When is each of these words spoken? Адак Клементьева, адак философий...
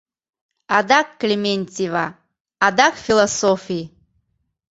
Адак 0.77 1.07
Клементьева, 1.19 2.05
адак 2.67 2.93
философий... 3.05 3.85